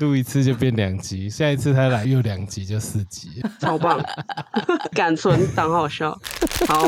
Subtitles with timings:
[0.00, 3.98] 录一次就变两集，下一次他来又两集就四集， 超棒，
[4.92, 6.10] 敢存档好笑。
[6.68, 6.86] 好，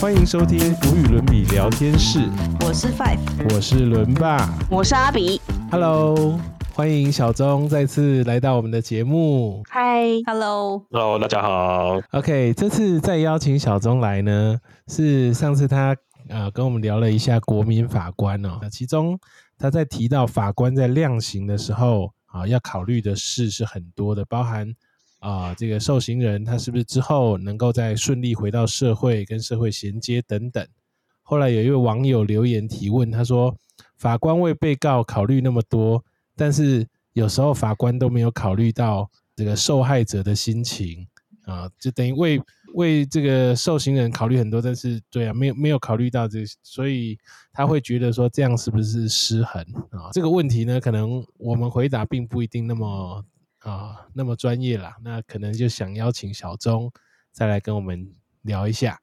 [0.00, 2.28] 欢迎收听无与伦比聊天室，
[2.62, 3.20] 我是 Five，
[3.54, 4.52] 我是伦爸。
[4.68, 5.40] 我是阿比。
[5.70, 6.40] ，Hello，
[6.76, 9.62] 欢迎小钟再次来到我们的节目。
[9.68, 12.00] 嗨，Hello，Hello，大家好。
[12.10, 14.58] OK，这次再邀请小钟来呢，
[14.88, 15.96] 是上次他
[16.28, 19.16] 呃跟我们聊了一下国民法官哦，那其中
[19.56, 24.74] 他在提到法官在量刑的时候啊，要考虑的事是很多的，包含
[25.20, 30.66] 啊这个受刑人他是不是之后能够再顺利回到社会跟社会衔接等等。
[31.22, 33.54] 后来有一位网友留言提问，他说
[33.96, 36.04] 法官为被告考虑那么多，
[36.36, 41.06] 但是有时候法官都没有考虑到这个受害者的心情。
[41.46, 42.40] 啊，就等于为
[42.72, 47.18] 为这个受刑人考虑很多，但是对啊，没有没有考虑到这，所以
[47.52, 50.08] 他会觉得说这样是不是失衡啊？
[50.10, 53.22] 这个问题呢，可能我们回答并不一定那么
[53.58, 56.90] 啊那么专业啦，那可能就想邀请小钟
[57.30, 58.98] 再来跟我们聊一下。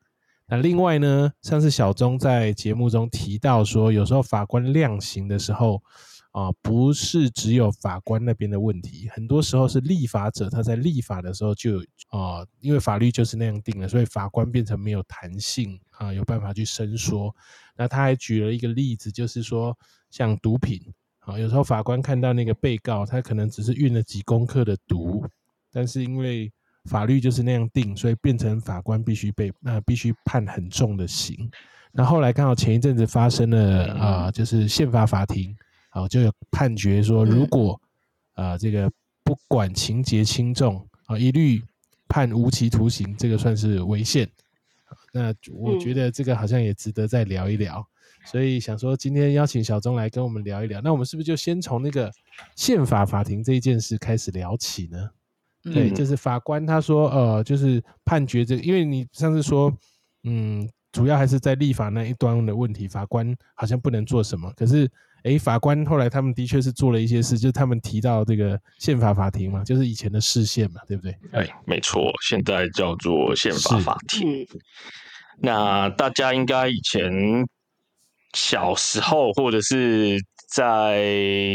[0.48, 5.84] 那另外呢，上次小钟在节目中提到说，有时候法官量刑的时候。
[6.32, 11.80] 啊，不是只有法官那边的问题，很多时候是立法者他在立法的时候就
[12.10, 17.36] 啊，因为法律就是那样定了，所以法官变成没有弹性啊，有办法去伸缩。
[17.76, 19.78] 那他还举了一个例子，就是说
[20.10, 20.82] 像毒品
[21.20, 25.26] 啊，有时候法官看到那个被告他可能只是运了几公克的毒，
[25.70, 26.50] 但是因为
[26.86, 31.52] 法律就是那样定，所以变成法官必须被那、必须判很重的刑。
[31.92, 35.54] 那后来刚好前一阵子发生了啊，就是宪法法庭。
[35.94, 37.80] 好，就有判决说，如果
[38.34, 38.90] 啊、呃、这个
[39.24, 41.62] 不管情节轻重啊，一律
[42.08, 44.28] 判无期徒刑，这个算是违宪。
[45.14, 47.86] 那我觉得这个好像也值得再聊一聊，
[48.26, 50.80] 所以想说今天邀请小钟来跟我们聊一聊。
[50.82, 52.10] 那我们是不是就先从那个
[52.56, 55.10] 宪法法庭这一件事开始聊起呢？
[55.64, 59.72] 对，嗯就是法官他说，呃，就是判决这个，因为你上次说，
[60.24, 64.52] 嗯，主要还是在立法那一端的问题，法官好像不能做什么。
[64.56, 64.90] 可是，
[65.24, 71.16] 诶，法官后来他们的确是做了一些事，就是他们提到这个宪法法庭嘛，就是以前的市县嘛，对不对？
[71.32, 74.42] 哎，没错，现在叫做宪法法庭。
[74.42, 74.48] 嗯，
[75.42, 77.12] 那大家应该以前
[78.34, 80.18] 小时候，或者是
[80.54, 81.04] 在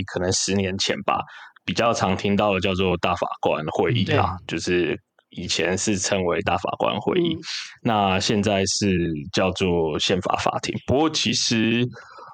[0.07, 1.21] 可能十年前吧，
[1.65, 4.99] 比较常听到的叫做大法官会议啊，就是
[5.31, 7.41] 以前是称为大法官会议，嗯
[7.83, 8.97] 那现在是
[9.33, 10.75] 叫做宪法法庭。
[10.87, 11.85] 不过其实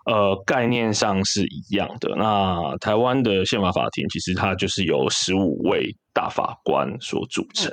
[0.06, 2.14] 呃概念上是一样的。
[2.16, 7.70] 那台湾的宪法法庭其实它就是由十五位大法官所组成。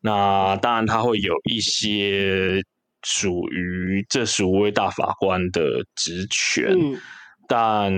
[0.00, 2.62] 那当然它会有一些
[3.02, 5.62] 属于这十五位大法官的
[5.94, 6.98] 职权，嗯
[7.46, 7.92] 但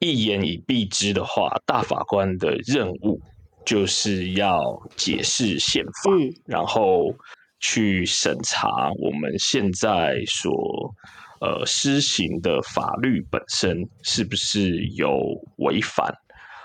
[0.00, 3.20] 一言以蔽之的话，大法官的任务
[3.64, 4.60] 就是要
[4.96, 7.14] 解释宪法，嗯然后
[7.60, 10.94] 去审查我们现在所
[11.40, 15.10] 呃施行的法律本身是不是有
[15.58, 16.14] 违反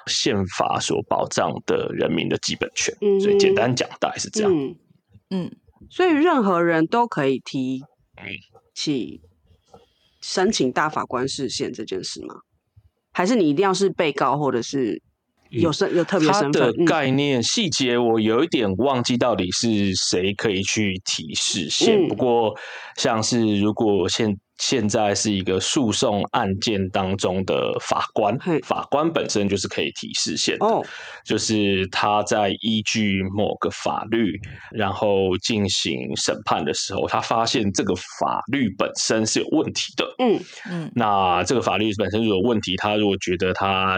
[0.07, 2.95] 宪法所保障的人民的基本权。
[3.01, 4.51] 嗯所以简单讲，大概是这样。
[4.51, 4.75] 嗯，
[5.29, 5.51] 嗯，
[5.89, 7.81] 所以任何人都可以提
[8.17, 8.25] 嗯
[8.73, 9.21] 起
[10.21, 12.35] 申请大法官视线这件事吗？
[13.11, 15.01] 还是你一定要是被告，或者是
[15.49, 16.51] 有身有特别身份？
[16.51, 22.05] 的概念细节我有一点忘记到底是谁可以去提示宪。
[22.05, 22.55] 嗯不过
[22.95, 30.65] 像是如果现现在是一个诉讼案件当中的法官，法官本身就是可以提示线的。
[30.65, 30.85] 哦，
[31.23, 34.37] 就是他在依据某个法律，
[34.71, 40.05] 然后进行审判的时候，他发现这个法律本身是有问题的。
[40.19, 40.39] 嗯
[40.69, 43.97] 嗯那这个法律本身如果有问题，他如果觉得他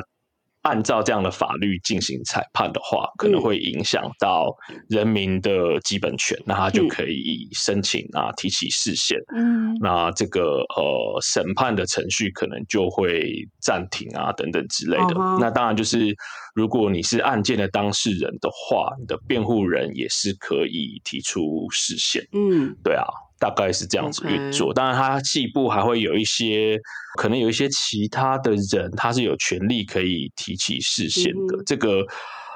[0.62, 4.56] 按照这样的法律进行裁判的话，可能会影响到
[4.90, 9.18] 人民的基本权，那他就可以申请啊提起事宪。
[9.36, 15.16] 嗯那这个呃审判的程序可能就会暂停啊等等之类的。
[15.18, 16.16] 嗯那当然就是
[16.54, 22.24] 如果你是案件的当事人的话，你的辩护人也是可以提出事宪。
[22.34, 23.06] 嗯对啊，
[23.42, 24.72] 大概是这样子运作。
[24.72, 26.80] 当然，他细部还会有一些，
[27.18, 31.58] 可能有一些其他的人，他是有权利可以提起视线的。
[31.58, 32.06] 嗯这个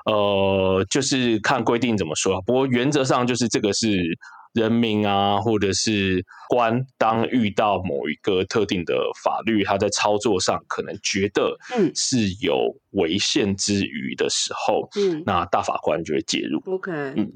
[0.05, 2.39] 呃，就是看规定怎么说。
[2.43, 4.15] 不过原则上就是这个是
[4.53, 8.93] 人民啊，或者是官，当遇到某一个特定的
[9.23, 16.61] 法律，他在操作上可能觉得嗯是有违宪之余的时候，嗯那大法官就会介入。
[16.67, 17.31] ，OK，嗯嗯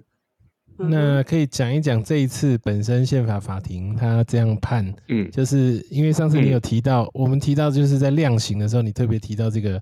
[0.79, 9.81] 那可以讲一讲这一次本身宪法法庭他这样判，嗯，就是因为上次你嗯有提到，我们提到就是在量刑的时候，你特别提到这个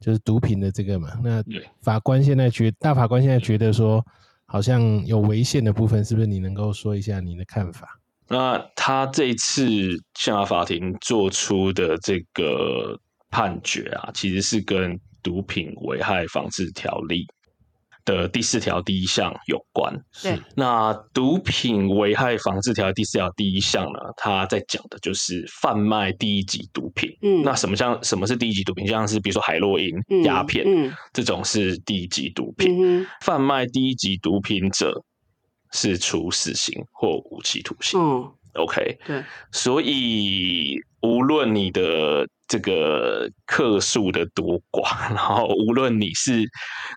[0.00, 1.10] 就是毒品的这个嘛。
[1.22, 4.04] 那对法官现在觉大法官现在觉得说，
[4.46, 6.26] 好像有违宪的部分，是不是？
[6.26, 7.86] 你能够说一下你的看法？
[8.28, 9.62] 那他这一次
[10.14, 12.98] 宪法法庭做出的这个
[13.28, 17.26] 判决啊，其实是跟毒品危害防治条例
[18.10, 19.94] 的第四条第一项有关。
[20.22, 27.10] 对，那毒品危害防治条例第四条第一项呢，它在讲的就是贩卖第一级毒品。
[27.22, 28.86] 嗯那什么像什么是第一级毒品？
[28.86, 33.06] 像是比如说海洛因、嗯鸦片、嗯这种是第一级毒品。
[33.20, 35.00] 贩卖第一级毒品者
[35.72, 38.00] 是处死刑或无期徒刑。
[38.00, 39.22] 嗯 OK，对，
[39.52, 46.42] 所以无论你的这个客数的多寡，然后无论你是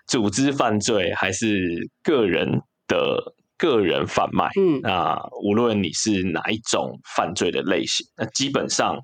[0.08, 8.98] 组织犯罪还是个人的个人贩卖，嗯那无论你是哪一种犯罪的类型，那基本上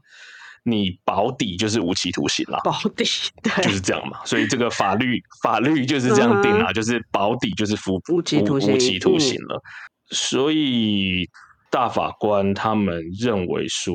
[0.65, 2.59] 你保底就是无期徒刑啦。
[2.65, 3.05] 保底
[3.45, 9.63] 对，就是这样嘛，所以这个法律法律就是这样定啊，就是保底就是服嗯无期徒刑无期徒嗯刑了。
[10.11, 11.29] 所以
[11.71, 13.95] 大法官他们认为说，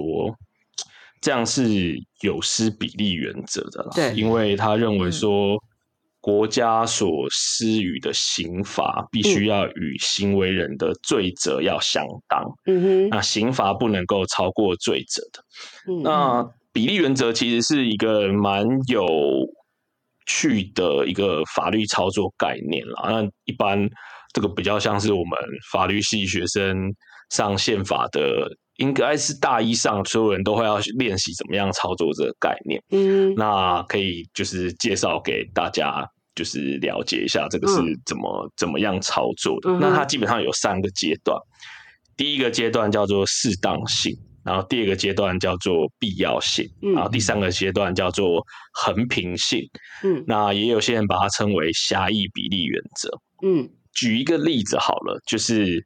[1.21, 3.89] 这样是有失比例原则的啦。
[3.95, 5.57] 对因为他认为说，
[6.19, 15.43] 国家所施予的刑罚必须要与行为人的罪责要相当，嗯哼那刑罚不能够超过罪责的。
[15.87, 19.05] 嗯那比例原则其实是一个蛮有
[20.25, 23.09] 趣的一个法律操作概念啦。
[23.09, 23.87] 那一般
[24.33, 25.39] 这个比较像是我们
[25.71, 26.75] 法律系学生
[27.29, 32.81] 上宪法的，应该是大一上所有人都会要练习怎么样操作这个概念。
[32.91, 36.05] 嗯那可以就是介绍给大家，
[36.35, 39.69] 就是了解一下这个是嗯怎么、怎么样操作的。
[39.69, 41.39] 嗯那它基本上有三个阶段，
[42.17, 44.13] 第一个阶段叫做适当性，
[44.43, 48.43] 然后第二个阶段叫做必要性，嗯然后第三个阶段叫做
[48.73, 49.61] 衡平性。
[50.03, 53.09] 嗯那也有些人把它称为狭义比例原则。
[53.41, 55.85] 嗯举一个例子好了，就是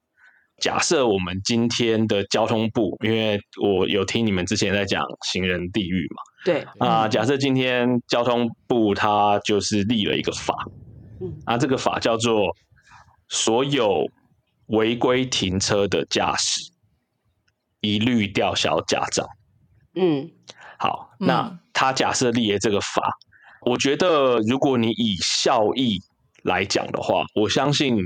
[0.59, 6.21] 假设我们今天的交通部，因为我有听你们之前在讲行人地狱嘛。
[6.45, 10.55] 对，啊，假设今天交通部它就是立了一个法，
[11.21, 12.55] 嗯啊，这个法叫做
[13.27, 14.05] 所有
[14.67, 16.71] 违规停车的驾驶
[17.81, 19.27] 一律吊销驾照。
[19.95, 20.31] 嗯
[20.77, 23.01] 好，嗯那他假设立了这个法，
[23.65, 25.99] 我觉得如果你以效益
[26.43, 27.97] 来讲的话，我相信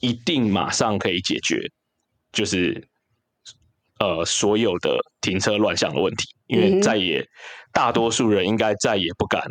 [0.00, 1.70] 一定马上可以解决，
[2.34, 2.86] 就是
[4.00, 7.26] 呃所有的停车乱象的问题，因为再也
[7.72, 9.42] 大多数人应该再也不敢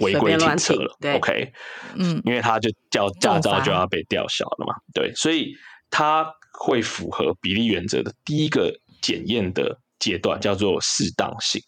[0.00, 0.94] 违规停车了。
[1.00, 1.52] 对 OK，
[1.94, 5.54] 嗯因为他就叫驾照就要被吊销了嘛，对，所以
[5.90, 6.26] 它
[6.58, 11.62] 会符合比例原则的第一个检验的阶段，叫做适当性。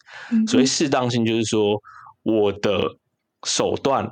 [0.47, 1.81] 所以适当性就是说，
[2.23, 2.93] 我的
[3.45, 4.05] 手段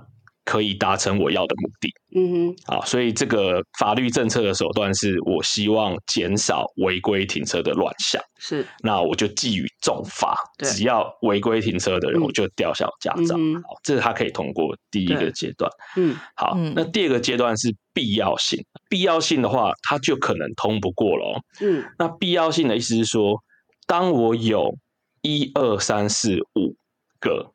[0.45, 1.89] 可以达成我要的目的。
[2.15, 2.75] 嗯哼。
[2.75, 8.65] 啊，所以这个法律政策的手段是我希望减少违规停车的乱象，是。
[8.81, 10.69] 那我就寄予重罚，对。
[10.69, 12.23] 只要违规停车的人，嗯。
[12.23, 13.35] 我就吊销驾照。
[13.37, 15.69] 嗯好，这是他可以通过第一个对阶段。
[15.97, 16.15] 嗯。
[16.35, 16.71] 好，嗯。
[16.75, 21.41] 那第二个阶段是必要性，必要性的话，他就可能通不过了哦。
[21.59, 21.83] 嗯。
[21.97, 23.41] 那必要性的意思是说，
[23.87, 24.77] 当我有
[25.21, 26.75] 一二三四五
[27.19, 27.51] 个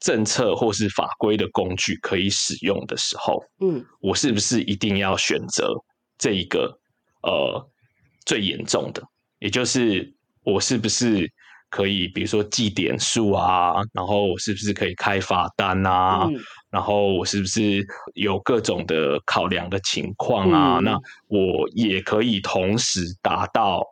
[0.00, 5.72] 政策或是法规的工具可以使用的时候，嗯我是不是一定要选择
[6.16, 6.78] 这一个
[7.22, 7.70] 呃
[8.24, 9.02] 最严重的？
[9.40, 10.14] 也就是
[10.44, 11.30] 我是不是
[11.70, 16.24] 可以，比如说记点数啊，然后我是不是可以开罚单啊？
[16.28, 16.38] 嗯
[16.70, 17.82] 然后我是不是
[18.14, 20.78] 有各种的考量的情况啊？
[20.78, 23.82] 嗯那我也可以同时达到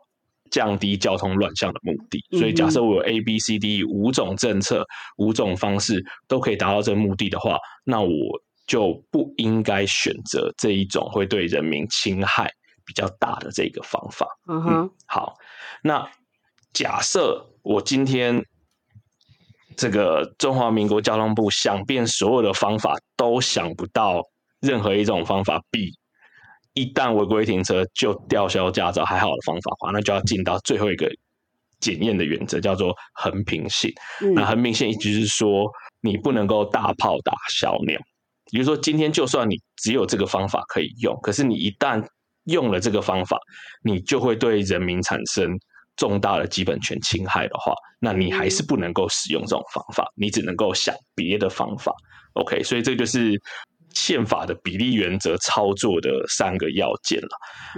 [0.51, 2.23] 降低交通乱象的目的。
[2.37, 4.85] 所以假设我有 A、B、C、D 五种政策、
[5.17, 8.09] 五种方式都可以达到这个目的的话，那我
[8.65, 12.51] 就不应该选择这一种会对人民侵害
[12.85, 14.27] 比较大的这个方法。
[14.49, 15.35] 嗯哼好，
[15.83, 16.09] 那
[16.73, 18.43] 假设我今天
[19.75, 24.21] 这个中华民国交通部想遍所有的方法，都想不到
[24.59, 25.91] 任何一种方法比
[26.77, 31.09] 一旦违规停车就吊销驾照还好的方法的话，那就要进到最后一个
[31.79, 33.91] 检验的原则，叫做衡平性。
[34.35, 35.69] 那嗯很明显，意思是说
[36.01, 37.99] 你不能够大炮打小鸟。
[38.51, 42.01] 也就是说，今天就算你只有这个方法可以用，可是你一旦
[42.45, 43.37] 用了这个方法，
[43.83, 45.59] 你就会对人民产生
[45.97, 51.91] 重大的基本权侵害的话，那你还是不能够使用这种方法，你只能够想别的方法。
[52.35, 53.37] OK，所以这就是
[53.97, 57.29] 宪法的比例原则操作的三个要件了。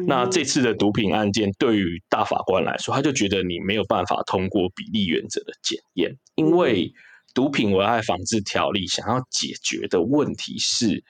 [0.06, 6.92] 那嗯这次的毒品案件，对于大法官来说，他就觉得你没有办法通过比例原则的检验，因为
[7.34, 11.04] 毒品危害防治条例想要解决的问题是。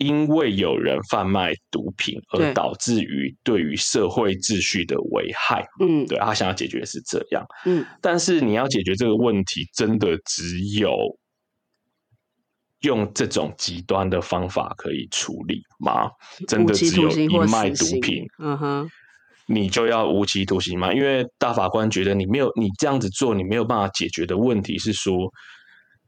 [0.00, 7.44] 因为有人贩卖毒品，而导致于对于社会秩序的危害，嗯对他想要解决的是这样。
[7.66, 10.96] 嗯但是你要解决这个问题，真的只有
[12.80, 16.10] 用这种极端的方法可以处理吗？
[16.46, 18.90] 真的只有一卖毒品，嗯哼，
[19.46, 20.92] 你就要无期徒刑吗？
[20.92, 25.32] 因为大法官觉得你没有你这样子做，你没有办法解决的问题是说，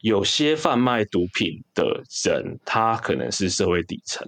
[0.02, 4.26] 有些贩卖毒品的人，他可能是社会底层；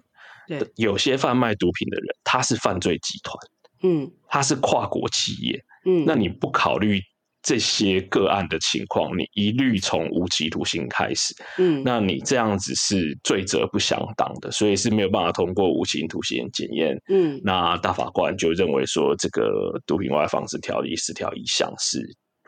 [0.48, 3.36] 对，有些贩卖毒品的人，他是犯罪集团，
[3.82, 4.10] 嗯。
[4.28, 5.62] 他是跨国企业。
[5.84, 6.98] 嗯，那你不考虑
[7.42, 16.96] 这些个案的情况，你一律从无期徒刑开始，嗯那你这样子是罪责不相当的，所以是没有办法通过无期徒刑检验。
[17.08, 21.98] 嗯那大法官就认为说，这个毒品危害防治条例十条一项是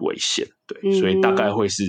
[0.00, 1.84] 违宪，对，所以大概嗯会是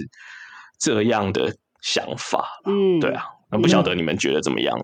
[0.80, 2.72] 这样的想法啦。
[2.72, 4.76] 嗯，对啊，那不晓得你们觉得怎么样？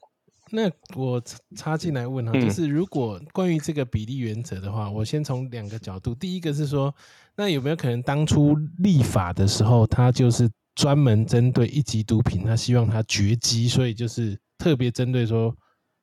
[0.53, 6.13] 那我插插进来问哈，嗯就是如果关于这个比例原则的话，我先从两个角度。
[6.13, 6.93] 第一个是说，
[7.41, 15.51] 那有没有可能当初立法的时候，他就是专门针对一级毒品，他希望他绝迹，所以就是特别针对说，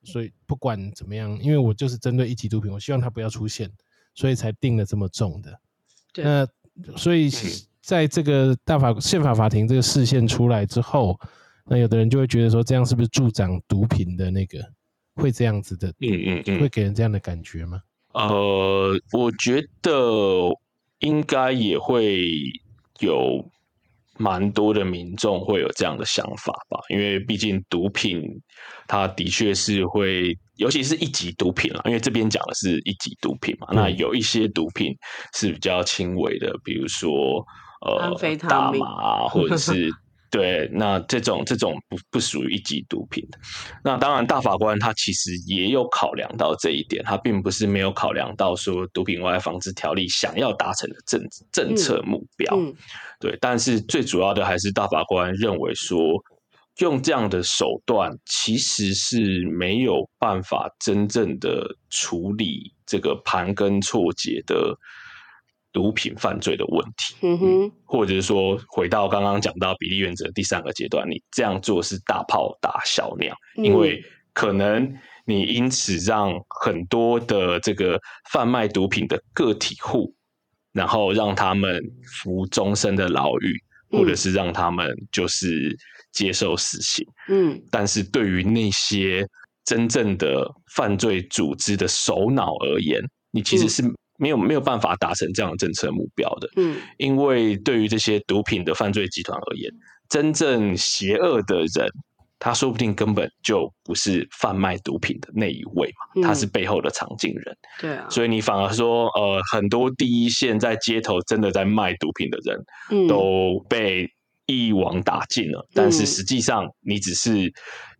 [0.03, 3.71] 所以不管怎么样，因为我就是针对一级毒品，我希望它不要出现，
[4.15, 5.57] 所以才定了这么重的。
[6.11, 6.45] 对那
[6.97, 7.31] 所以
[7.81, 11.17] 在这个大法宪法法庭这个视线出来之后，
[11.67, 14.59] 那有的人就会觉得说，这样是不是助长毒品的那个
[15.15, 17.81] 会这样子的，嗯嗯嗯会给人这样的感觉吗？
[18.11, 19.91] 呃，我觉得
[20.99, 22.29] 应该也会
[22.99, 23.43] 有
[24.17, 28.21] 蛮多的民众会有这样的想法吧，因为毕竟毒品
[28.87, 34.93] 它的确是会，尤其是一级毒品啦，因为这边讲的是一级毒品嘛，那嗯有一些毒品
[35.33, 37.09] 是比较轻微的，比如说
[37.85, 38.13] 呃
[38.47, 39.89] 大麻啊，或者是。
[40.31, 43.39] 对，那这种这种不不属于一级毒品的。
[43.83, 51.21] 那当然，大法官他其实也有考量到这一点，他并不是没有考量到说毒品危害防治条例想要达成的政
[51.51, 52.55] 政策目标。
[52.55, 52.75] 嗯
[53.19, 55.97] 对，但是最主要的还是大法官认为说，
[56.77, 64.73] 用这样的手段其实是没有办法真正的处理这个盘根错节的
[65.71, 67.15] 毒品犯罪的问题。
[67.21, 74.93] 嗯哼，或者是说，回到刚刚讲到比例原则第三个阶段，你这样做是大炮打小鸟，因为可能
[75.25, 77.99] 你因此让很多的这个
[78.31, 80.13] 贩卖毒品的个体户，
[80.71, 81.81] 然后让他们
[82.21, 83.61] 服终身的牢狱，
[83.91, 85.75] 或者是让他们就是
[86.11, 87.05] 接受死刑。
[87.27, 89.27] 嗯但是对于那些
[89.65, 92.99] 真正的犯罪组织的首脑而言，
[93.31, 96.49] 你其实嗯是没有没有办法达成这样的政策目标的。
[96.57, 99.71] 嗯因为对于这些毒品的犯罪集团而言，
[100.09, 101.89] 真正邪恶的人，
[102.37, 107.57] 他说不定根本就不是贩卖毒品的那一位嘛，他是嗯背后的藏镜人。
[107.79, 112.57] 对啊，所以你反而说，呃，很多第一线在街头真的在卖毒品的人，
[112.91, 114.09] 嗯都被
[114.45, 115.67] 一网打尽了。
[115.73, 117.51] 但是嗯实际上，你只是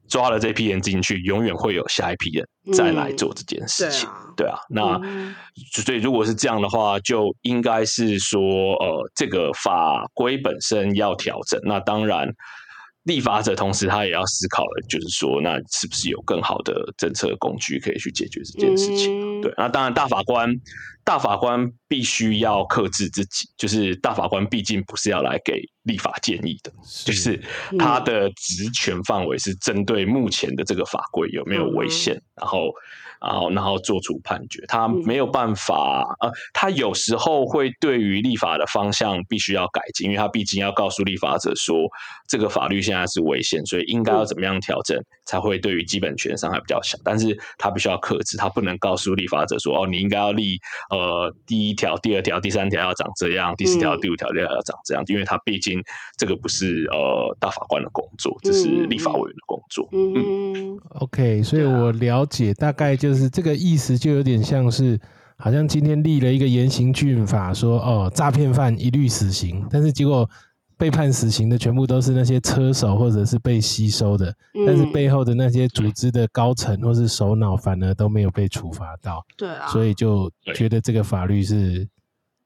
[0.09, 4.09] 抓了这批人进去，永远会有下一批人再来嗯做这件事情。
[4.35, 5.35] 对啊对啊，那、嗯
[5.71, 11.59] 所以如果是这样的话，就应该是说，呃，这个法规本身要调整。
[11.63, 12.27] 那当然。
[13.09, 19.19] 立法者同时他也要思考的，就是说，那是不是有更好的政策工具可以去解决这件事情？
[19.19, 20.55] 嗯对，那当然，大法官
[21.03, 26.71] 大法官必须要克制自己，就是大法官毕竟不是要来给立法建议的，
[27.03, 27.41] 就是
[27.79, 32.71] 他的职权范围是针对目前的这个法规有没有违宪，然后。
[33.21, 41.75] 然后，然后做出判决，他没有办法，呃，他有时候会对于立法的方向必须要改进，因为他毕竟要告诉立法者说，
[42.27, 46.97] 这个法律现在是违宪，所以应该要怎么样调整，才会对于基本权伤害比较小。
[47.03, 50.57] 但是他必须要克制，他不能告诉立法者说，哦，你应该要立
[50.89, 53.99] 呃第一条、第二条、第三条要长这样，第四条、嗯。
[53.99, 55.83] 第五条要长这样，因为他毕竟
[56.17, 59.89] 这个不是呃大法官的工作，这是立法委员的工作。
[59.91, 64.99] 嗯 OK，所以我了解大概就是这个意思，就有点像是
[65.37, 70.29] 好像今天立了一个严刑峻法，说哦诈骗犯一律死刑，但是结果
[70.77, 74.33] 被判死刑的全部都是那些车手或者是被吸收的，
[74.65, 81.85] 但是嗯背后的那些组织的高层或是首脑反而都没有被处罚到，对啊，所以就觉得这个法律是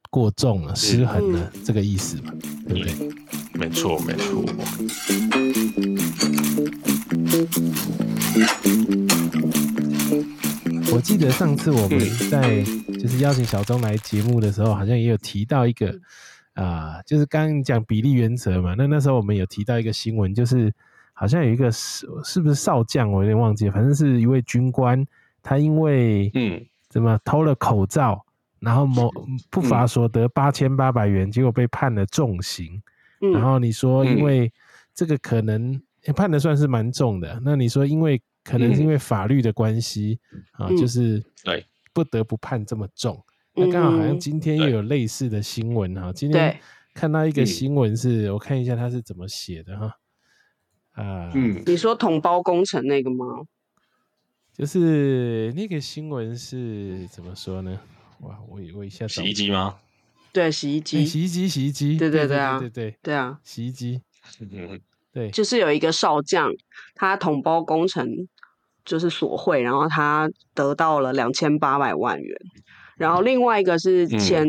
[0.09, 2.33] 过重了、失衡了嗯这个意思嘛，
[2.67, 3.09] 对不对？
[3.53, 4.43] 没错，没错。
[10.93, 12.63] 我记得上次我们在
[12.99, 15.91] 就是邀请小钟来节目的时候，好像也有提到一个
[16.53, 18.75] 啊、就是刚刚讲比例原则嘛。
[18.77, 20.71] 那那时候我们有提到一个新闻，就是
[21.13, 25.03] 好像有一个是是不是少将，我有点忘记了，反正是一位军官，
[25.41, 28.23] 他因为嗯怎么偷了口罩，
[28.59, 29.11] 然后某
[29.49, 32.79] 不法所得八千八百元，结果被判了重刑。
[33.19, 34.53] 然嗯后你说，因嗯为
[34.93, 40.19] 这个可能、诶判的算是蛮重的，那你说因为可能是因为法律的关系、
[40.53, 40.77] 啊，嗯。
[40.77, 41.65] 就是对。
[41.93, 43.23] 不得不判这么重。
[43.53, 46.59] 那刚好好像嗯今天又有类似的新闻哈，今天对。
[46.95, 47.45] 看到一个嗯。
[47.45, 49.95] 新闻是，我看一下他是怎么写的哈，
[50.93, 51.61] 啊，嗯。
[51.65, 53.25] 你说统包工程那个吗？
[54.53, 57.79] 就是那个新闻是怎么说呢？
[58.21, 59.75] 哇，我我一下找洗衣机吗？
[60.31, 64.01] 对，洗衣哎机，洗衣机，洗衣机，对对对对对啊对对，对啊，洗衣机，
[64.39, 64.81] 嗯。
[65.11, 66.51] 对，就是有一个少将，
[66.95, 68.27] 他统包工程
[68.85, 72.37] 就是索贿，然后他得到了两千八百万元，
[72.97, 74.19] 然后另外一个是嗯。
[74.19, 74.47] 前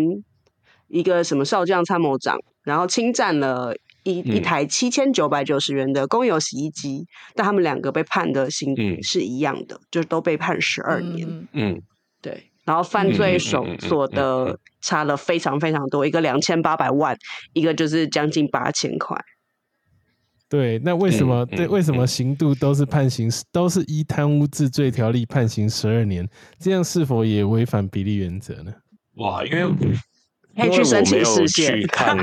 [0.88, 3.74] 一个什么少将参谋长，然后侵占了
[4.04, 9.02] 一一嗯台七千九百九十元的公有洗衣机，但他们两个被判的刑嗯。
[9.02, 11.26] 是一样的，就是都被判十二年。
[11.28, 11.48] 嗯。
[11.52, 11.82] 嗯。
[12.20, 14.10] 对，然后犯罪嗯所嗯嗯嗯所嗯。
[14.14, 17.16] 得差了非常非常多，一个两千八百万，
[17.54, 19.18] 一个就是将近八千块。
[20.48, 26.28] 对，那为什么、嗯对嗯为什么刑度都是判刑，都是依贪污治罪条例判刑十二年？
[26.58, 28.72] 这样是否也违反比例原则呢？
[29.16, 29.98] 哇，因为可以
[30.56, 32.16] 因为去申请 我没有去看，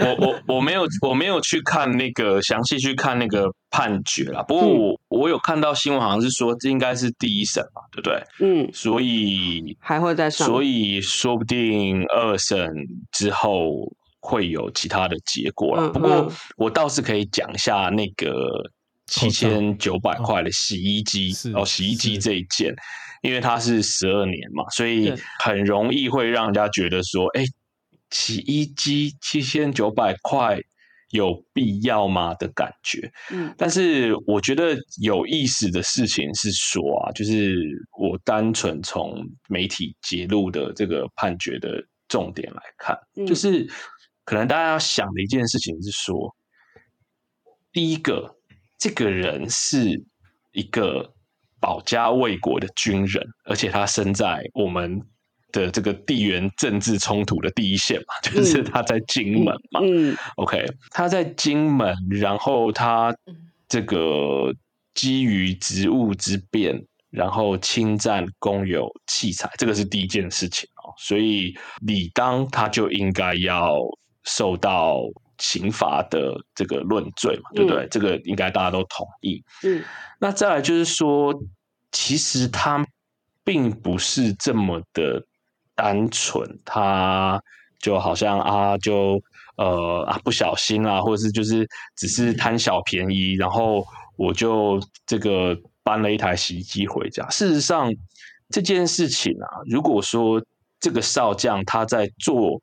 [0.00, 4.42] 我我我没有我没有去看那个详细去看那个判决啦。
[4.42, 8.22] 不过嗯我、我有看到新闻，好像是说这应该是第一审嘛，对不对？
[8.40, 10.46] 嗯，所以还会再上。
[10.46, 12.70] 所以说不定二审
[13.12, 13.90] 之后
[14.20, 15.86] 会有其他的结果了。
[15.88, 16.32] 嗯不过嗯。
[16.56, 18.70] 我倒是可以讲一下那个
[19.06, 22.20] 七千九百块的洗衣机是哦，洗衣机是。
[22.20, 22.74] 这一件，
[23.22, 27.44] 因为它是十二年嘛，所以很容易会让人家觉得说，哎，
[28.10, 30.58] 洗衣机七千九百块
[31.10, 32.34] 有必要吗？
[32.34, 33.10] 的感觉。
[33.30, 33.54] 嗯。
[33.56, 37.56] 但是我觉得有意思的事情是说啊，就是
[37.98, 43.26] 我单纯从媒体揭露的这个判决的重点来看，嗯。
[43.26, 43.66] 就是
[44.28, 46.36] 可能大家要想的一件事情是说，
[47.72, 48.36] 第一个，
[48.78, 50.04] 这个人是
[50.52, 51.14] 一个
[51.58, 55.00] 保家卫国的军人，而且他身在我们
[55.50, 58.64] 的这个地缘政治冲突的第一线嘛， 就是嗯。
[58.64, 63.16] 他在金门嘛，嗯 OK，他在金门，然后他
[63.66, 64.52] 这个
[64.92, 73.78] 基于职务之便，然后侵占公有器材，这个是第一件事情哦，所以理当他就应该要
[74.24, 75.00] 受到
[75.38, 77.86] 刑罚的这个论罪嘛，对不对？
[77.88, 79.42] 这个应该大家都同意。
[79.62, 79.82] 嗯
[80.18, 81.32] 那再来就是说，
[81.92, 82.84] 其实他
[83.44, 85.24] 并不是这么的
[85.74, 87.40] 单纯，他
[87.78, 89.22] 就好像啊，就
[89.56, 97.28] 呃啊不小心啊，或者是就是只是贪小便宜，然后我就这个搬了一台洗衣机回家。
[97.30, 97.94] 事实上，
[98.50, 100.42] 这件事情啊，如果说
[100.80, 102.60] 这个少将他在做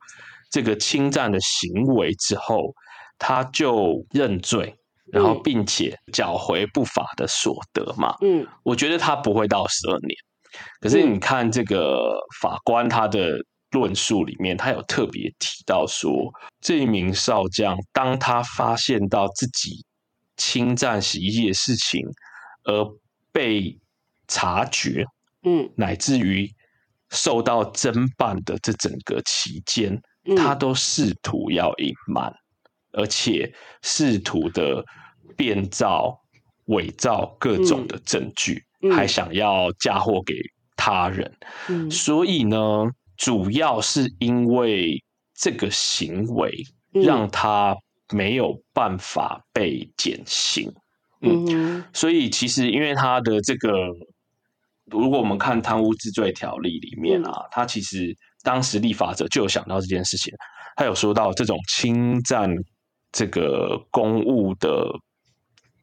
[0.50, 2.74] 这个侵占的行为之后，
[3.18, 4.76] 他就认罪。
[5.14, 10.18] 然后，嗯并且缴回不法的所得嘛，嗯我觉得他不会到十二年。
[10.82, 13.38] 可是嗯你看这个法官他的
[13.70, 16.12] 论述里面，他有特别提到说，
[16.60, 19.86] 这一名少将当他发现到自己
[20.38, 22.02] 侵占洗衣机的事情
[22.64, 22.84] 而
[23.32, 23.78] 被
[24.28, 25.06] 察觉，
[25.44, 26.52] 嗯乃至于
[27.12, 30.02] 受到侦办的这整个期间，嗯
[30.36, 32.34] 他都试图要隐瞒，
[32.94, 34.84] 而且试图的
[35.36, 36.20] 变造、
[36.66, 38.92] 伪造各种的证据，嗯。
[38.92, 40.36] 还想要嫁祸给
[40.76, 41.38] 他人。
[41.70, 41.92] 嗯。
[41.92, 42.86] 所以呢，
[43.18, 45.04] 主要是因为
[45.36, 46.52] 这个行为
[46.94, 47.04] 嗯。
[47.04, 47.76] 让他
[48.14, 50.74] 没有办法被减刑。
[51.22, 51.84] 嗯哼。
[51.94, 53.70] 所以其实因为他的这个，
[54.86, 57.26] 如果我们看贪污治罪条例里面嗯。
[57.26, 60.34] 啊，他其实当时立法者就有想到这件事情，
[60.78, 62.50] 他有说到这种侵占
[63.12, 64.90] 这个公务的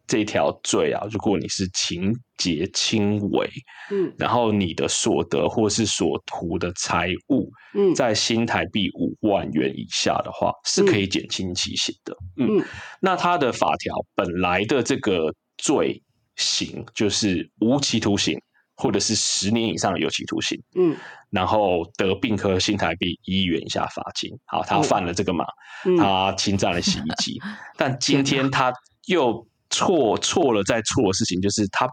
[0.06, 3.50] 这条罪啊，如果你是情节轻微，
[3.90, 4.14] 嗯。
[4.18, 7.94] 然后你的所得或是所图的财物嗯。
[7.94, 12.16] 在新台币五万元以下的话，是可以减轻其刑的。
[12.36, 12.64] 嗯，嗯。
[13.00, 16.02] 那他的法条本来的这个罪
[16.36, 18.38] 刑就是无期徒刑，
[18.76, 20.96] 或者是十年以上的有期徒刑，嗯。
[21.30, 24.30] 然后得并科新台币一亿元以下罚金。
[24.44, 25.44] 好，他嗯犯了这个嘛，
[25.84, 25.96] 嗯。
[25.96, 27.40] 他侵占了洗衣机，
[27.76, 28.72] 但今天他
[29.06, 31.88] 又错错了再错的事情，就是他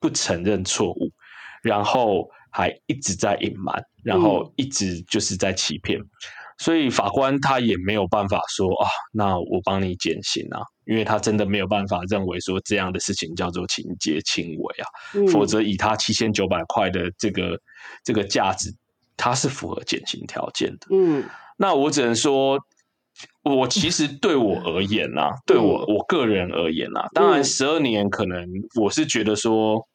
[0.00, 1.10] 不承认错误，
[1.62, 6.00] 然后还一直在隐瞒，然后一直就是在欺骗。
[6.58, 17.56] 所以法官他也没有办法说啊，那我帮你减刑啊，因为他真的没有办法认为说这样的事情叫做情节轻微啊，嗯否则以他七千九百块的这个
[18.04, 18.74] 这个价值，
[19.16, 20.88] 他是符合减刑条件的。
[20.90, 21.24] 嗯
[21.56, 22.58] 那我只能说，
[23.44, 28.44] 我其实对我而言呐、对我我个人而言呐、当然嗯十二年可能
[28.80, 29.86] 我是觉得说，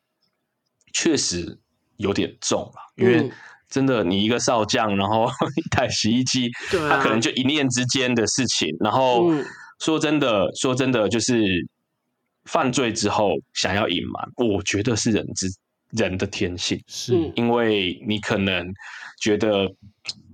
[0.93, 1.59] 确实
[1.97, 3.31] 有点重了，因为嗯
[3.67, 5.25] 真的你一个少将，然后
[5.57, 6.49] 一台洗衣机，
[6.87, 9.43] 他可能就一念之间的事情，然后嗯
[9.85, 11.35] 说真的，说真的，就是
[12.45, 15.47] 犯罪之后想要隐瞒，我觉得是人之
[15.91, 16.81] 人的天性。
[16.87, 18.65] 是嗯因为你可能
[19.21, 19.69] 觉得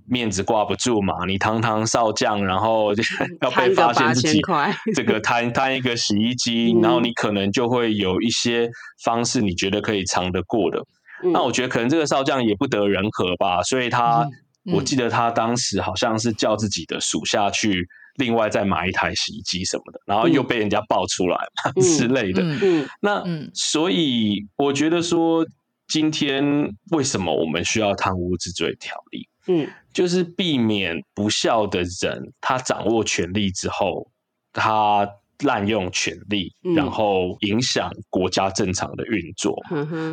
[0.06, 2.94] 面子挂不住嘛，你堂堂少将，然后
[3.42, 8.70] 要被发现自己8000块这个贪贪一个洗衣机，嗯然后你可能就会有一些
[9.04, 10.78] 方式，你觉得可以藏得过的。
[11.24, 14.26] 嗯那我觉得可能这个少将也不得人和吧，所以他，
[14.64, 17.86] 嗯我记得他当时好像是叫自己的属下去。
[18.16, 22.42] 另外再买一台洗衣机什么的，然后又嗯被人家爆出来嘛、嗯之类的。
[22.42, 25.46] 嗯嗯那嗯所以我觉得说，
[25.88, 26.44] 今天
[26.90, 34.10] 为什么我们需要贪污治罪条例，嗯就是避免不孝的人他掌握权力之后，
[34.52, 35.08] 他
[35.44, 39.56] 滥用权力，嗯然后影响国家正常的运作。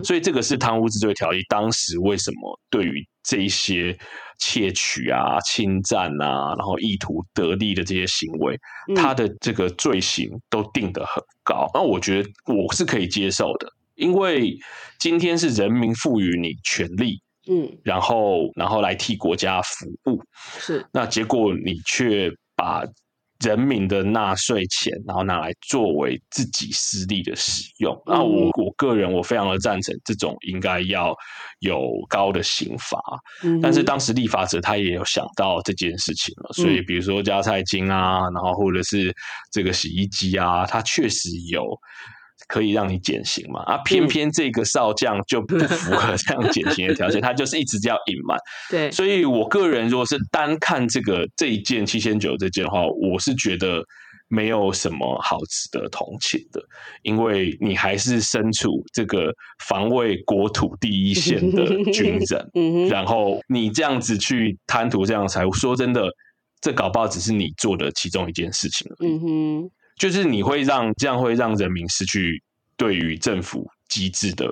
[0.03, 3.97] 所以这个是贪污治罪条例当时为什么对于这一些
[4.39, 8.95] 窃取啊、侵占啊，然后意图得利的这些行为，嗯。
[8.95, 11.69] 它的这个罪行都定得很高。
[11.73, 14.57] 那我觉得我是可以接受的，因为
[14.97, 17.77] 今天是人民赋予你权利，嗯。
[17.83, 20.23] 然后然后来替国家服务，
[20.57, 20.85] 是。
[20.91, 22.83] 那结果你却把
[23.45, 27.95] 人民的纳税钱，然后拿来作为自己私利的使用。
[28.05, 31.15] 那我我个人我非常的赞成这种应该要
[31.59, 32.99] 有高的刑罚，
[33.43, 39.15] 嗯但是当时立法者他也有想到这件事情了，所以比如说加菜金啊，然后或者是
[39.51, 41.65] 这个洗衣机啊，它确实有。
[42.47, 43.61] 可以让你减刑嘛？
[43.63, 48.37] 啊，偏偏这个少将就不 符合这样减刑的条件，他就是一直要隐瞒。
[48.69, 53.83] 对所以我个人如果是单看这个这一件七千九这件的话，我是觉得
[54.29, 56.61] 没有什么好值得同情的，
[57.03, 59.33] 因为你还是身处这个
[59.65, 66.07] 防卫国土第一线的军人， 嗯然后你这样子去贪图这样的财物，说真的，
[66.61, 69.09] 这搞不好只是你做的其中一件事情而已。
[69.09, 72.41] 嗯哼就是你会让这样会让人民失去
[72.75, 74.51] 对于政府机制的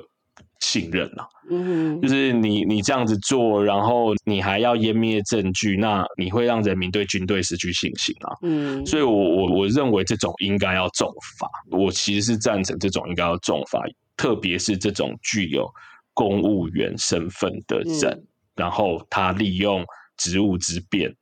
[0.59, 1.25] 信任啊。
[1.49, 8.35] 嗯哼就是你你这样子做，然后你还要湮灭证据，那你会让人民对军队失去信心啊。
[8.41, 11.47] 嗯所以我，我我认为这种应该要重罚。
[11.71, 13.81] 我其实是赞成这种应该要重罚，
[14.17, 15.65] 特别是这种具有
[16.13, 19.85] 公务员身份的人，嗯然后他利用
[20.17, 21.15] 职务之便，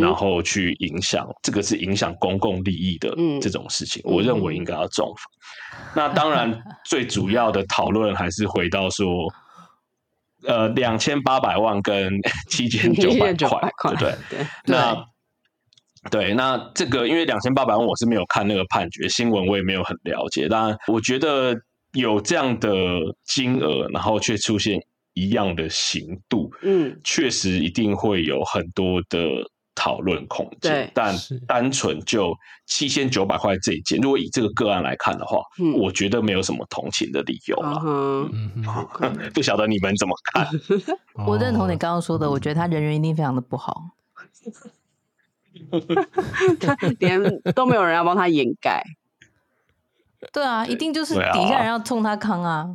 [0.00, 5.22] 然后去影响，这个是影响公共利益的嗯这种事情，嗯我认为应该要重罚。
[5.94, 9.06] 那当然， 最主要的讨论还是回到说，
[10.46, 12.12] 呃，两千八百万跟
[12.50, 14.14] 七千九百九块对不对？
[14.30, 15.04] 对那
[16.10, 20.48] 对，那这个因为两千八百万我是没有看那个判决新闻，我也没有很了解。
[20.48, 21.54] 当然，我觉得
[21.92, 22.70] 有这样的
[23.26, 24.80] 金额，然后却出现
[25.18, 29.18] 一样的刑度，嗯确实一定会有很多的
[29.74, 30.90] 讨论空间对。
[30.94, 32.34] 但是单纯就
[32.66, 38.30] 七千九百块这一件，如果以这个个案来看的话，嗯我觉得没有什么同情的理由嗯了。
[39.02, 40.46] 嗯， 不晓得你们怎么看？
[41.26, 43.90] 我认同你哦刚刚说的，我觉得他人缘一定非常的不好。
[47.00, 47.20] 连
[47.54, 48.82] 都没有人要帮他掩盖。
[50.32, 52.68] 对啊，一定就是底下人要冲他康啊，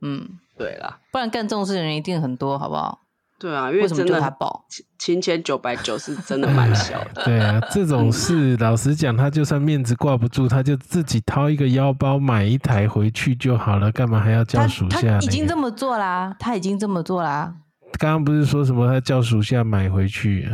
[0.00, 3.00] 嗯，对啦，不然干这种事的人一定很多，好不好？
[3.38, 4.64] 对啊，因什真的他报？
[4.98, 7.24] 七千九百九是真的蛮小的。
[7.26, 17.54] 对啊，这种事老实讲，他就算面子挂不住，他就自己掏一个腰包买一台回去就好了，干嘛还要叫属下、那个已经这么做啦，他已经这么做啦，
[17.98, 20.48] 刚刚不是说什么他叫属下买回去？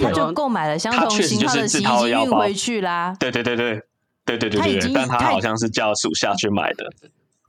[0.00, 3.14] 他就有购买了相同型号的洗衣机运回去啦。
[3.18, 3.82] 对对对对
[4.24, 6.84] 对对对对对，他已经但他好像是叫属下去买的。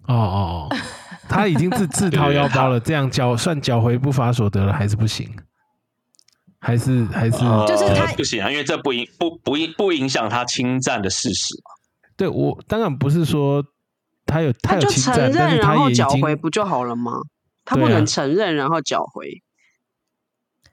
[0.07, 0.77] 哦哦哦，
[1.29, 5.29] 他已经自自掏腰包了，这样缴算缴回不法所得了，还是不行？
[6.61, 11.71] 还是还是、就是他呃不行啊，因为这不影不不影不影响他侵占的事实嘛。
[12.17, 13.63] 对我当然不是说
[14.25, 17.13] 他有他就承有侵占，但认，然后缴他也已经回不就好了吗？
[17.63, 19.41] 他不能承认然后缴回，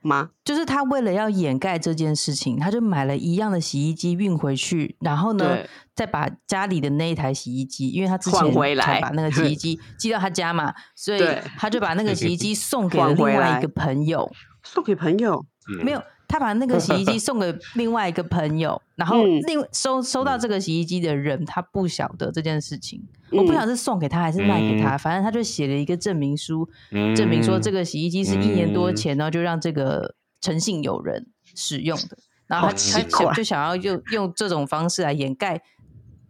[0.07, 0.31] 吗？
[0.45, 5.59] 就是他为了要掩盖这件事情，他就买了一样的洗衣机运回去，然后呢，
[5.95, 11.21] 再把家里的那一台洗衣机，因为他之前换回来才把那个洗衣机 寄到他家嘛，所以
[11.59, 14.31] 他就把那个洗衣机送给了另外一个朋友。
[14.63, 19.41] 送给朋友，嗯没有，他把那个洗衣机送给另外一个朋友，然后嗯。
[19.47, 26.69] 另收收到这个洗衣机的人，他不晓得这件事情，我不嗯晓得是送给他还是卖给他，反正他就写了一个证明书，
[27.15, 35.63] 证明说这个洗衣机是一年多嗯前呢就让这个诚信友人使用的，然后他就想要用用这种方式来掩盖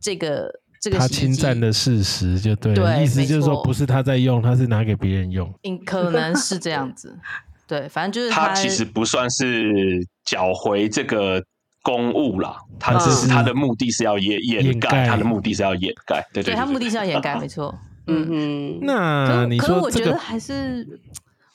[0.01, 1.35] 这个这个他洗衣机。
[1.35, 5.53] 侵占的事实就对了，对意思就是说不是他在用，他是拿给别人用。
[5.63, 7.19] 嗯，可能是这样子，
[7.67, 11.43] 对，反正就是他其实不算是缴回这个
[11.83, 12.99] 公务啦，他嗯。
[13.01, 17.77] 只是他的目的是要掩掩掩盖盖，他的目的是要掩盖，对对，对他目的是要掩盖，没错，
[18.07, 18.29] 嗯。
[18.31, 21.01] 嗯那可是说我觉得还是，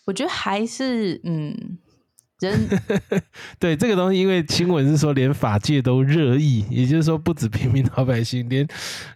[0.06, 1.56] 我觉得还是，嗯，
[2.39, 2.67] 人
[3.60, 8.67] 对这个东西，因为新闻是说连法界都热议，也就是说不止平民老百姓，连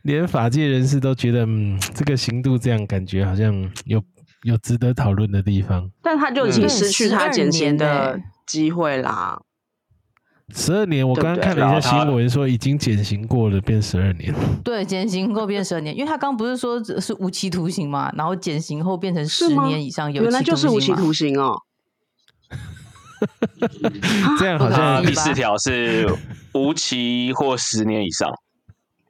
[0.04, 3.54] 连法界人士都觉得，嗯，这个刑度这样感觉好像
[3.86, 4.02] 有
[4.46, 5.90] 有值得讨论的地方。
[6.04, 9.42] 但他就已经失去他12减刑的欸机会啦。
[10.54, 14.32] 十二年，我刚刚看了一下新闻，说已经减刑过了，变十二年。
[14.64, 21.60] 对减刑后变十二年，因为他刚不是说只是无期徒刑嘛，然后减刑后变成十年以上有原来期就是无期徒刑哦。
[24.38, 26.08] 这样好像第四条是
[26.54, 28.30] 无期或十年以上，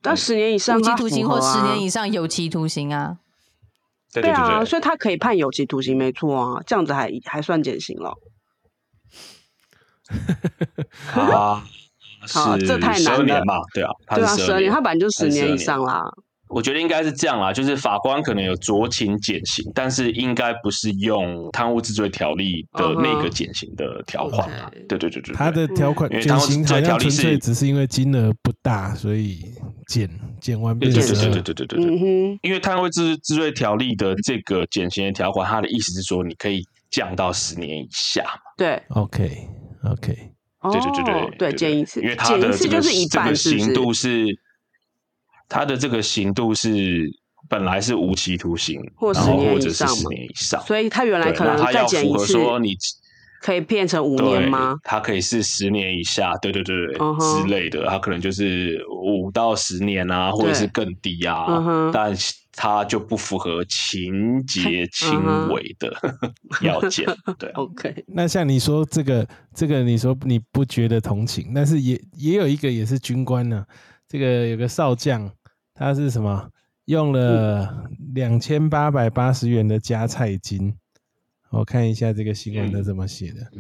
[0.02, 3.18] 但十年以上，无期徒刑或十年以以上有期徒刑啊。
[4.22, 8.14] 对对啊，所以他可以判有期徒刑，没错啊，这样子还还算减刑了。
[11.14, 11.64] 啊，
[12.34, 16.12] 好这太难了12年嘛，对啊，对啊，十二年，他本来就是12年以上啦。
[16.48, 24.50] 我觉得应该是这样啦，就是法官可能有酌情减刑，但是应该不是用贪污治罪条例的那个减刑的条款
[24.88, 29.44] 对对对对对，他的条款减刑好像这条例是纯粹只是因为金额不大，所以
[29.88, 31.42] 减减完对变对对对对。
[31.42, 38.42] 对对对对，嗯哼，因为贪污治治罪条例的这个减刑的条款，它的意思是说你可以降到十年以下嘛。
[38.56, 39.48] 对，OK
[39.84, 40.14] OK，
[40.72, 43.36] 对对对对哦对，减一次，因为它减一次的这个就是一半？
[43.36, 44.26] 刑度是
[45.48, 47.10] 它的这个刑度是
[47.50, 50.62] 本来是无期徒刑，或然后10年或者是十以上嘛年以上。
[50.62, 52.76] 所以他原来，可能要再减一次，符合说你
[53.42, 54.76] 可以变成五年吗？
[54.84, 62.16] 他可以是十年以下，对对对之类的，他可能就是五到十年啊，或者是更低啊，嗯哼但
[62.58, 65.94] 他就不符合情节轻微的
[66.64, 67.06] 要件，
[67.38, 67.54] 对啊。
[67.56, 73.64] OK， 那像你说这个这个，你说你不觉得同情，但是也也有一个也是军官呢、
[74.08, 75.32] 这个有个少将，
[75.74, 76.50] 他是什么？
[76.86, 80.76] 用了两千八百八十元的加菜金。
[81.50, 83.52] 我看一下这个新闻他怎么写的。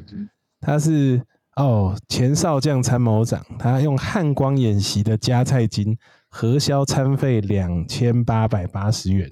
[0.61, 1.21] 他是
[1.55, 5.97] 哦，前少将参谋长，他用汉光演习的加菜金
[6.29, 9.29] 核销餐费两千八百八十元，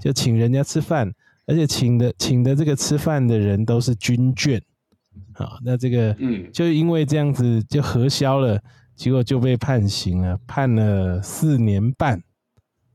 [0.00, 1.10] 就请人家吃饭，
[1.46, 4.60] 而且请的请的这个吃饭的人都是军眷。
[5.32, 8.60] 好，那这个嗯就因为这样子就核销了，
[9.00, 12.22] 结果就被判刑了，判了四年半。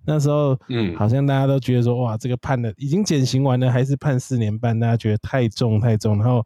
[0.06, 6.46] 那时候，嗯好像大家都觉得说，哇，这个判了已经减刑完了，还是判四年半，大家觉得太重太重，然后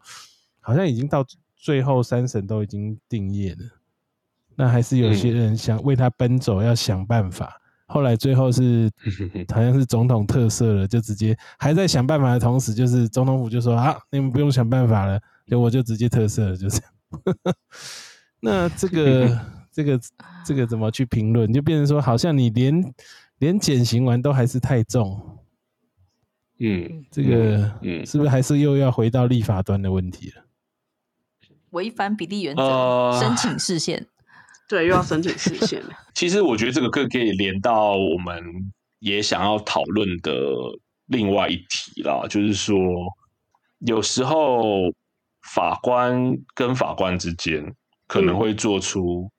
[0.61, 1.25] 好像已经到
[1.57, 3.57] 最后三审都已经定业了，
[4.55, 7.53] 那还是有些人想为他奔走，要想办法。
[7.85, 8.89] 后来最后是
[9.53, 17.55] 好像是总统特赦了，就直接还在想办法的同时，就是总统府就说啊，你们不用想办法了，就我就直接特赦了，就这样。
[18.39, 19.99] 那这个 这个
[20.45, 21.51] 这个怎么去评论？
[21.51, 22.93] 就变成说，好像你连
[23.39, 25.39] 连减刑完都还是太重，
[26.59, 30.45] 嗯，这个嗯是不是还是又要回到立法端的问题了？
[31.71, 34.07] 违反比例原则，呃申请释宪。
[34.67, 35.89] 对，又要申请视线了。
[36.13, 38.43] 其实我觉得这个更可以连到我们
[38.99, 40.31] 也想要讨论的
[41.07, 42.77] 另外一题啦，就是说
[43.79, 44.91] 有时候
[45.41, 47.73] 法官跟法官之间
[48.09, 49.29] 可能会做出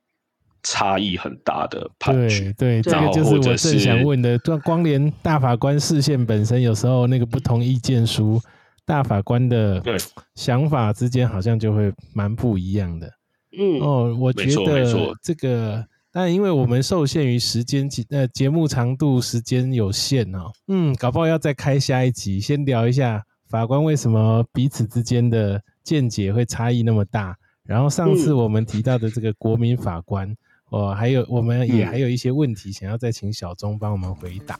[0.63, 2.81] 差异很大的判决对。
[2.81, 4.39] 对，这然个就是后或者我正想问的。
[4.39, 8.41] 光光连大法官视线本身，有时候那个不同意见书，
[8.87, 9.97] 大法官的对
[10.37, 13.11] 想法之间好像就会蛮不一样的。
[13.59, 14.85] 嗯，哦，我觉得
[15.21, 27.37] 这个，但因为我们受限于时间节呃节目长度时间有限哦，嗯，搞不好要再开下一集，先聊一下法官为什么彼此之间的见解会差异那么大。
[27.66, 30.35] 然后上次嗯我们提到的这个国民法官，
[30.70, 34.59] 我还有我们也嗯还有一些问题想要再请小钟帮我们回答。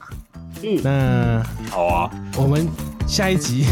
[0.63, 2.67] 嗯，那好啊，我们
[3.07, 3.65] 下一集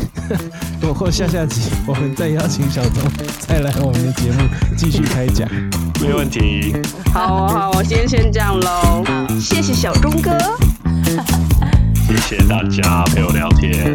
[0.82, 3.04] 或或下下集，我们再邀请小钟
[3.40, 4.38] 再来我们的节目
[4.76, 5.48] 继续开讲。
[6.02, 6.74] 没问题。
[7.14, 9.04] 好啊好，我今天先这样喽，
[9.40, 10.38] 谢谢小钟哥。
[12.08, 13.94] 谢谢大家陪我聊天。